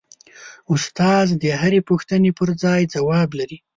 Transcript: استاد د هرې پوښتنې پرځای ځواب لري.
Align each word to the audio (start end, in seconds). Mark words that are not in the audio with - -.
استاد 0.73 1.27
د 1.41 1.43
هرې 1.61 1.79
پوښتنې 1.89 2.31
پرځای 2.39 2.81
ځواب 2.93 3.29
لري. 3.39 3.57